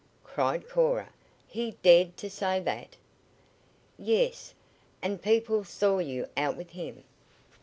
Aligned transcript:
cried 0.23 0.67
Cora. 0.67 1.09
"He 1.47 1.75
dared 1.83 2.17
to 2.17 2.27
say 2.31 2.59
that?" 2.61 2.95
"Yes; 3.99 4.55
and 4.99 5.21
people 5.21 5.63
saw 5.63 5.99
you 5.99 6.27
out 6.35 6.57
with 6.57 6.71
him." 6.71 7.03